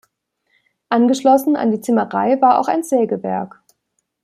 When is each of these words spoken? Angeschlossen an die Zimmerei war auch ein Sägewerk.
Angeschlossen 0.89 1.55
an 1.55 1.69
die 1.69 1.79
Zimmerei 1.79 2.41
war 2.41 2.57
auch 2.57 2.67
ein 2.67 2.83
Sägewerk. 2.83 3.61